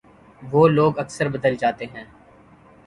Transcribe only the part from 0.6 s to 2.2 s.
لوگ اکثر بدل جاتے ہیں